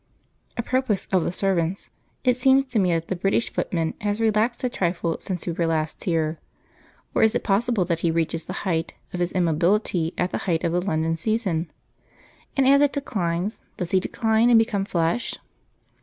[0.57, 1.91] Apropos of the servants,
[2.23, 5.67] it seems to me that the British footman has relaxed a trifle since we were
[5.67, 6.39] last here;
[7.13, 10.63] or is it possible that he reaches the height of his immobility at the height
[10.63, 11.69] of the London season,
[12.57, 15.35] and as it declines does he decline and become flesh?